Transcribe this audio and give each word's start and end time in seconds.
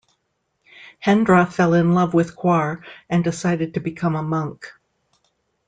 Hendra 1.05 1.45
fell 1.47 1.75
in 1.75 1.93
love 1.93 2.15
with 2.15 2.35
Quarr 2.35 2.83
and 3.07 3.23
decided 3.23 3.75
to 3.75 3.79
become 3.81 4.15
a 4.15 4.23
monk. 4.23 4.65